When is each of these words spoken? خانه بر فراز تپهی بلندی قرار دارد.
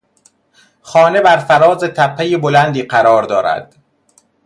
خانه 0.81 1.21
بر 1.21 1.37
فراز 1.37 1.77
تپهی 1.83 2.37
بلندی 2.37 2.83
قرار 2.83 3.23
دارد. 3.23 3.75